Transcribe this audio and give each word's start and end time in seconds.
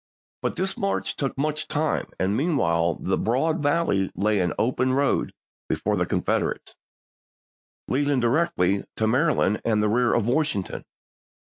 But 0.41 0.55
this 0.55 0.79
march 0.79 1.15
took 1.15 1.37
much 1.37 1.67
time, 1.67 2.09
and 2.19 2.35
meanwhile 2.35 2.95
the 2.95 3.19
broad 3.19 3.61
valley 3.61 4.09
lay 4.15 4.39
an 4.39 4.51
open 4.57 4.93
road 4.95 5.31
before 5.69 5.95
the 5.95 6.07
Confederates, 6.07 6.75
leading 7.87 8.19
directly 8.19 8.83
to 8.95 9.05
Mary 9.05 9.35
land 9.35 9.61
and 9.63 9.83
the 9.83 9.89
rear 9.89 10.15
of 10.15 10.25
Washington. 10.25 10.85